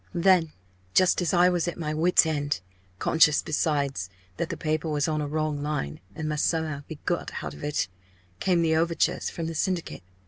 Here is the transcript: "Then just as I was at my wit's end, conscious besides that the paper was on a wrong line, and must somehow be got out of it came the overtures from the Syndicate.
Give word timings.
"Then 0.15 0.51
just 0.95 1.21
as 1.21 1.31
I 1.31 1.49
was 1.49 1.67
at 1.67 1.77
my 1.77 1.93
wit's 1.93 2.25
end, 2.25 2.61
conscious 2.97 3.43
besides 3.43 4.09
that 4.37 4.49
the 4.49 4.57
paper 4.57 4.89
was 4.89 5.07
on 5.07 5.21
a 5.21 5.27
wrong 5.27 5.61
line, 5.61 5.99
and 6.15 6.27
must 6.27 6.47
somehow 6.47 6.81
be 6.87 6.97
got 7.05 7.43
out 7.43 7.53
of 7.53 7.63
it 7.63 7.87
came 8.39 8.63
the 8.63 8.75
overtures 8.77 9.29
from 9.29 9.45
the 9.45 9.53
Syndicate. 9.53 10.01